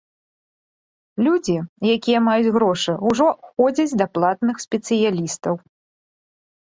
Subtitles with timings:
[1.25, 1.57] Людзі,
[1.97, 5.53] якія маюць грошы, ужо ходзяць да платных спецыялістаў.